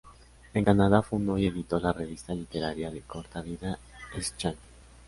[0.55, 3.77] En Canadá fundó y editó la revista literaria -de corta vida-
[4.15, 4.57] "Exchange"".